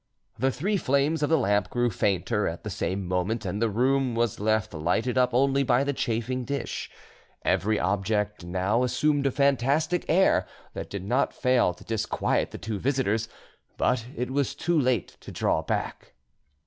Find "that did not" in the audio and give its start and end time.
10.73-11.35